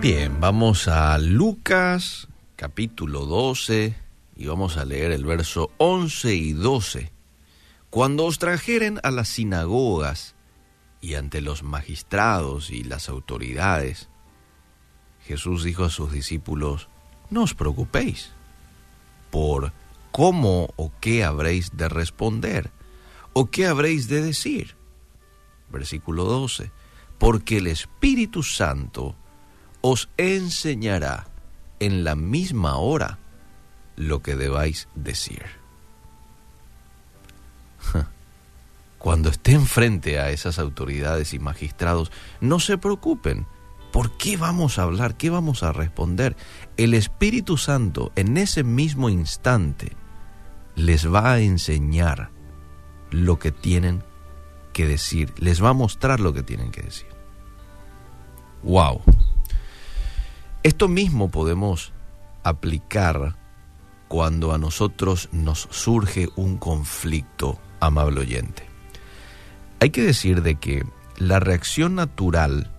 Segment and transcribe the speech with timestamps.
[0.00, 3.96] Bien, vamos a Lucas capítulo 12
[4.36, 7.10] y vamos a leer el verso 11 y 12.
[7.90, 10.36] Cuando os trajeren a las sinagogas
[11.00, 14.08] y ante los magistrados y las autoridades,
[15.26, 16.88] Jesús dijo a sus discípulos,
[17.28, 18.30] no os preocupéis
[19.32, 19.72] por
[20.12, 22.70] cómo o qué habréis de responder
[23.32, 24.76] o qué habréis de decir.
[25.70, 26.70] Versículo 12,
[27.18, 29.16] porque el Espíritu Santo
[29.80, 31.26] os enseñará
[31.80, 33.18] en la misma hora
[33.96, 35.44] lo que debáis decir.
[38.98, 42.10] Cuando estén frente a esas autoridades y magistrados,
[42.40, 43.46] no se preocupen.
[43.92, 45.16] ¿Por qué vamos a hablar?
[45.16, 46.36] ¿Qué vamos a responder?
[46.76, 49.96] El Espíritu Santo en ese mismo instante
[50.74, 52.30] les va a enseñar
[53.10, 54.04] lo que tienen
[54.72, 57.08] que decir, les va a mostrar lo que tienen que decir.
[58.62, 59.02] ¡Wow!
[60.62, 61.92] Esto mismo podemos
[62.42, 63.36] aplicar
[64.08, 68.66] cuando a nosotros nos surge un conflicto, amable oyente.
[69.80, 70.84] Hay que decir de que
[71.16, 72.70] la reacción natural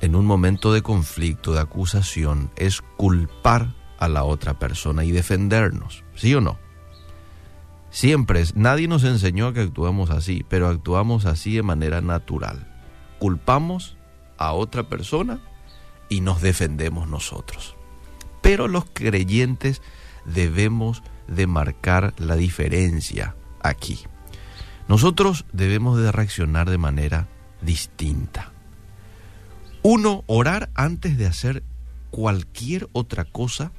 [0.00, 6.04] en un momento de conflicto, de acusación, es culpar a la otra persona y defendernos,
[6.14, 6.58] ¿sí o no?
[7.90, 12.70] Siempre, nadie nos enseñó a que actuamos así, pero actuamos así de manera natural.
[13.18, 13.96] Culpamos
[14.36, 15.40] a otra persona
[16.08, 17.76] y nos defendemos nosotros.
[18.42, 19.82] Pero los creyentes
[20.24, 24.00] debemos de marcar la diferencia aquí.
[24.88, 27.28] Nosotros debemos de reaccionar de manera
[27.60, 28.52] distinta.
[29.82, 31.62] Uno, orar antes de hacer
[32.10, 33.72] cualquier otra cosa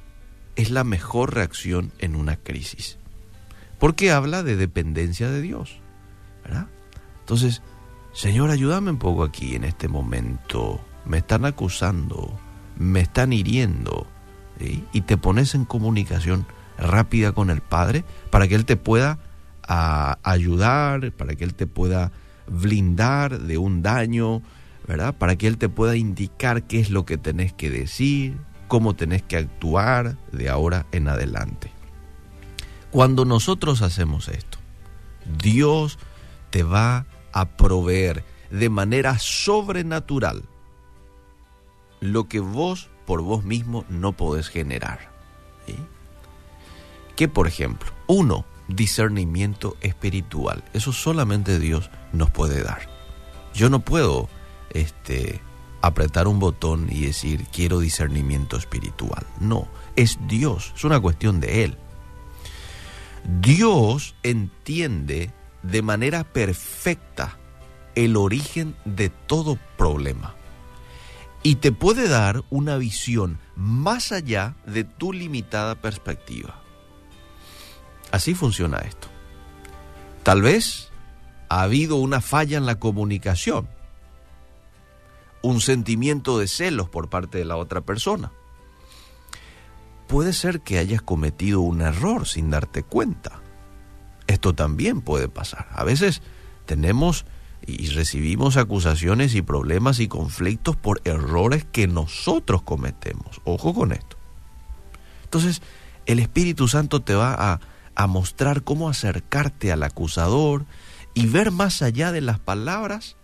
[0.56, 2.98] es la mejor reacción en una crisis.
[3.78, 5.80] Porque habla de dependencia de Dios.
[6.44, 6.66] ¿verdad?
[7.20, 7.62] Entonces,
[8.12, 12.38] Señor, ayúdame un poco aquí en este momento me están acusando,
[12.76, 14.06] me están hiriendo,
[14.92, 16.46] y te pones en comunicación
[16.78, 19.18] rápida con el Padre para que Él te pueda
[19.62, 22.12] ayudar, para que Él te pueda
[22.46, 24.42] blindar de un daño,
[24.86, 25.14] ¿verdad?
[25.14, 28.36] Para que Él te pueda indicar qué es lo que tenés que decir,
[28.68, 31.70] cómo tenés que actuar de ahora en adelante.
[32.90, 34.58] Cuando nosotros hacemos esto,
[35.40, 35.98] Dios
[36.50, 40.44] te va a proveer de manera sobrenatural
[42.00, 45.10] lo que vos por vos mismo no podés generar.
[47.16, 50.62] Que por ejemplo, uno, discernimiento espiritual.
[50.72, 52.88] Eso solamente Dios nos puede dar.
[53.54, 54.28] Yo no puedo
[54.70, 55.40] este,
[55.80, 59.26] apretar un botón y decir quiero discernimiento espiritual.
[59.40, 61.78] No, es Dios, es una cuestión de Él.
[63.40, 65.32] Dios entiende
[65.62, 67.38] de manera perfecta
[67.94, 70.37] el origen de todo problema
[71.42, 76.60] y te puede dar una visión más allá de tu limitada perspectiva.
[78.10, 79.08] Así funciona esto.
[80.22, 80.90] Tal vez
[81.48, 83.68] ha habido una falla en la comunicación,
[85.42, 88.32] un sentimiento de celos por parte de la otra persona.
[90.06, 93.40] Puede ser que hayas cometido un error sin darte cuenta.
[94.26, 95.68] Esto también puede pasar.
[95.72, 96.22] A veces
[96.66, 97.24] tenemos
[97.66, 103.40] y recibimos acusaciones y problemas y conflictos por errores que nosotros cometemos.
[103.44, 104.16] Ojo con esto.
[105.24, 105.60] Entonces,
[106.06, 107.60] el Espíritu Santo te va a,
[107.94, 110.64] a mostrar cómo acercarte al acusador
[111.12, 113.16] y ver más allá de las palabras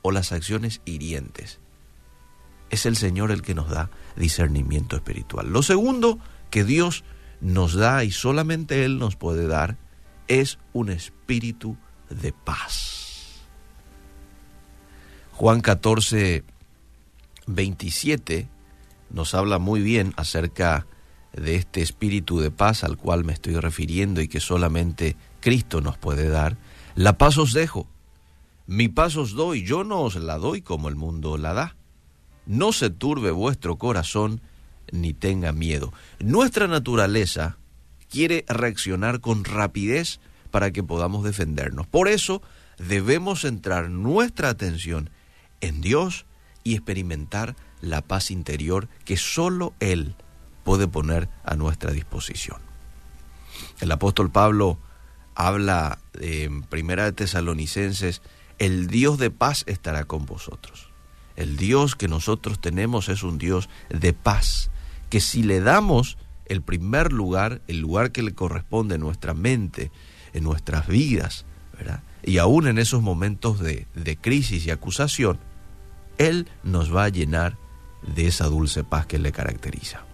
[0.00, 1.60] o las acciones hirientes.
[2.70, 5.50] Es el Señor el que nos da discernimiento espiritual.
[5.50, 6.18] Lo segundo
[6.50, 7.04] que Dios
[7.42, 9.76] nos da y solamente Él nos puede dar
[10.28, 11.76] es un espíritu
[12.08, 13.01] de paz.
[15.32, 16.44] Juan 14,
[17.46, 18.48] 27
[19.10, 20.86] nos habla muy bien acerca
[21.32, 25.96] de este espíritu de paz al cual me estoy refiriendo y que solamente Cristo nos
[25.96, 26.58] puede dar.
[26.94, 27.88] La paz os dejo,
[28.66, 31.76] mi paz os doy, yo no os la doy como el mundo la da.
[32.44, 34.42] No se turbe vuestro corazón
[34.92, 35.94] ni tenga miedo.
[36.20, 37.56] Nuestra naturaleza
[38.10, 40.20] quiere reaccionar con rapidez
[40.50, 41.86] para que podamos defendernos.
[41.86, 42.42] Por eso
[42.78, 45.08] debemos centrar nuestra atención
[45.62, 46.26] en Dios
[46.62, 50.14] y experimentar la paz interior que solo Él
[50.64, 52.58] puede poner a nuestra disposición.
[53.80, 54.78] El apóstol Pablo
[55.34, 58.20] habla en Primera de Tesalonicenses,
[58.58, 60.90] el Dios de paz estará con vosotros.
[61.34, 64.70] El Dios que nosotros tenemos es un Dios de paz,
[65.08, 69.90] que si le damos el primer lugar, el lugar que le corresponde en nuestra mente,
[70.34, 71.44] en nuestras vidas,
[71.76, 72.02] ¿verdad?
[72.22, 75.38] y aún en esos momentos de, de crisis y acusación,
[76.18, 77.58] él nos va a llenar
[78.02, 80.04] de esa dulce paz que le caracteriza.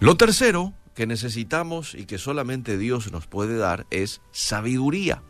[0.00, 5.22] Lo tercero que necesitamos y que solamente Dios nos puede dar es sabiduría.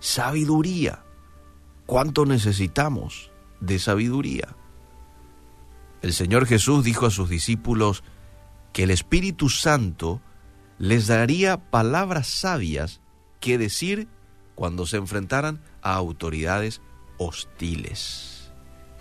[0.00, 1.04] Sabiduría.
[1.86, 3.30] ¿Cuánto necesitamos
[3.60, 4.56] de sabiduría?
[6.02, 8.04] El Señor Jesús dijo a sus discípulos
[8.72, 10.20] que el Espíritu Santo
[10.78, 13.00] les daría palabras sabias
[13.40, 14.08] que decir
[14.54, 16.80] cuando se enfrentaran a autoridades
[17.18, 18.50] hostiles.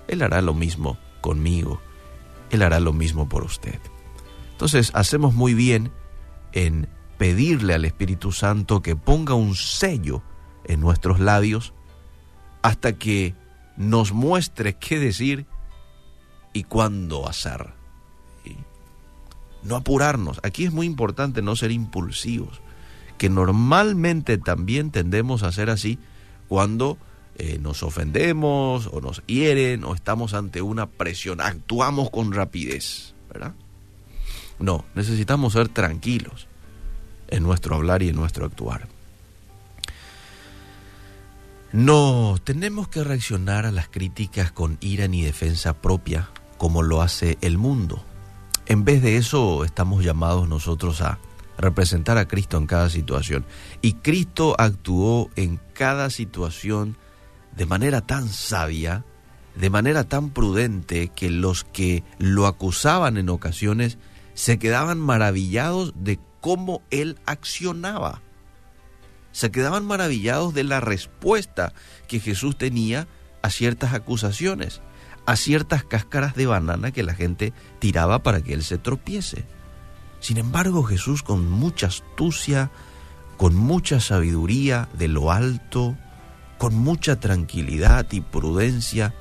[0.08, 1.82] Él hará lo mismo conmigo.
[2.52, 3.80] Él hará lo mismo por usted.
[4.52, 5.92] Entonces hacemos muy bien
[6.52, 6.88] en
[7.18, 10.22] pedirle al Espíritu Santo que ponga un sello
[10.66, 11.74] en nuestros labios
[12.62, 13.36] hasta que
[13.78, 15.46] nos muestre qué decir
[16.54, 17.74] y cuándo hacer.
[19.64, 20.40] No apurarnos.
[20.44, 22.62] Aquí es muy importante no ser impulsivos,
[23.18, 26.00] que normalmente también tendemos a ser así
[26.50, 26.98] cuando
[27.38, 33.54] eh, nos ofendemos o nos hieren o estamos ante una presión, actuamos con rapidez, ¿verdad?
[34.60, 36.48] No, necesitamos ser tranquilos
[37.28, 38.88] en nuestro hablar y en nuestro actuar.
[41.72, 47.40] No tenemos que reaccionar a las críticas con ira ni defensa propia como lo hace
[47.42, 48.06] el mundo.
[48.68, 51.18] En vez de eso estamos llamados nosotros a
[51.58, 53.46] representar a Cristo en cada situación.
[53.82, 56.96] Y Cristo actuó en cada situación
[57.56, 59.06] de manera tan sabia,
[59.56, 63.98] de manera tan prudente, que los que lo acusaban en ocasiones
[64.34, 68.22] se quedaban maravillados de cómo él accionaba.
[69.32, 71.74] Se quedaban maravillados de la respuesta
[72.08, 73.08] que Jesús tenía
[73.42, 74.82] a ciertas acusaciones,
[75.26, 79.46] a ciertas cáscaras de banana que la gente tiraba para que él se tropiece.
[80.20, 82.72] Sin embargo, Jesús con mucha astucia,
[83.38, 85.98] con mucha sabiduría de lo alto,
[86.64, 89.14] con mucha tranquilidad y prudencia,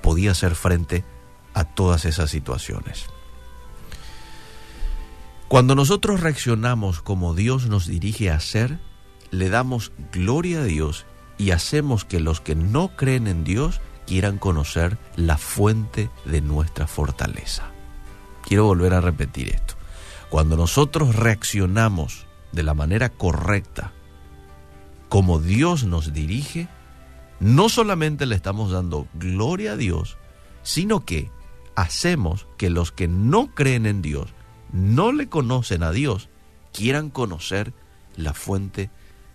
[0.00, 1.04] podía hacer frente
[1.52, 3.04] a todas esas situaciones.
[5.46, 8.78] Cuando nosotros reaccionamos como Dios nos dirige a hacer,
[9.30, 11.04] le damos gloria a Dios
[11.36, 16.86] y hacemos que los que no creen en Dios quieran conocer la fuente de nuestra
[16.86, 17.64] fortaleza.
[18.42, 19.74] Quiero volver a repetir esto.
[20.30, 23.92] Cuando nosotros reaccionamos de la manera correcta,
[25.14, 26.66] como Dios nos dirige,
[27.38, 30.18] no solamente le estamos dando gloria a Dios,
[30.64, 31.30] sino que
[31.76, 34.30] hacemos que los que no creen en Dios
[34.72, 36.30] no le conocen a Dios,
[36.72, 37.72] quieran conocer
[38.16, 38.90] la fuente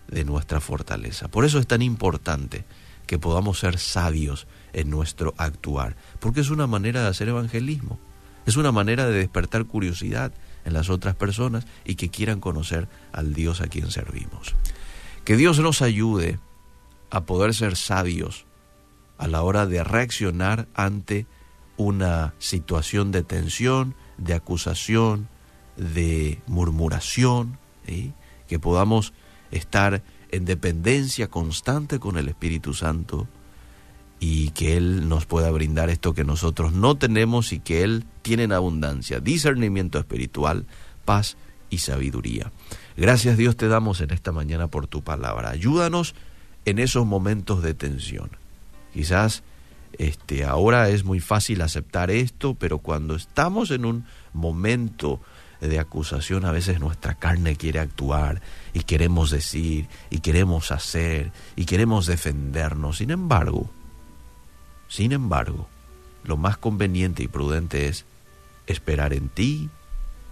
[0.06, 1.28] de nuestra fortaleza.
[1.28, 2.66] Por eso es tan importante
[3.06, 7.98] que podamos ser sabios en nuestro actuar, porque es una manera de hacer evangelismo,
[8.44, 10.30] es una manera de despertar curiosidad
[10.66, 14.54] en las otras personas y que quieran conocer al Dios a quien servimos.
[15.30, 16.40] Que Dios nos ayude
[17.08, 18.46] a poder ser sabios
[19.16, 21.28] a la hora de reaccionar ante
[21.76, 25.28] una situación de tensión, de acusación,
[25.76, 27.60] de murmuración,
[28.48, 29.12] que podamos
[29.52, 33.28] estar en dependencia constante con el Espíritu Santo
[34.18, 38.42] y que Él nos pueda brindar esto que nosotros no tenemos y que Él tiene
[38.42, 40.66] en abundancia, discernimiento espiritual,
[41.04, 41.36] paz
[41.70, 42.52] y sabiduría.
[42.96, 45.50] Gracias Dios te damos en esta mañana por tu palabra.
[45.50, 46.14] Ayúdanos
[46.64, 48.30] en esos momentos de tensión.
[48.92, 49.42] Quizás
[49.98, 55.20] este, ahora es muy fácil aceptar esto, pero cuando estamos en un momento
[55.60, 58.40] de acusación, a veces nuestra carne quiere actuar
[58.72, 62.98] y queremos decir y queremos hacer y queremos defendernos.
[62.98, 63.70] Sin embargo,
[64.88, 65.68] sin embargo,
[66.24, 68.04] lo más conveniente y prudente es
[68.66, 69.68] esperar en ti,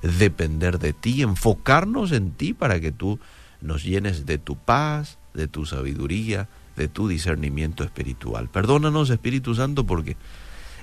[0.02, 3.18] depender de ti, enfocarnos en ti para que tú
[3.60, 8.48] nos llenes de tu paz, de tu sabiduría, de tu discernimiento espiritual.
[8.48, 10.16] Perdónanos, Espíritu Santo, porque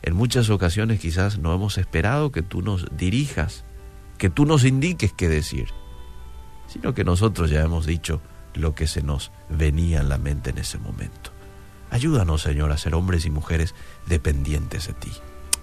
[0.02, 3.64] en muchas ocasiones quizás no hemos esperado que tú nos dirijas,
[4.18, 5.68] que tú nos indiques qué decir,
[6.68, 8.22] sino que nosotros ya hemos dicho
[8.54, 11.32] lo que se nos venía en la mente en ese momento.
[11.92, 13.74] Ayúdanos, Señor, a ser hombres y mujeres
[14.06, 15.12] dependientes de ti.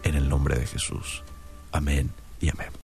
[0.03, 1.23] En el nombre de Jesús.
[1.73, 2.73] Amén y amén.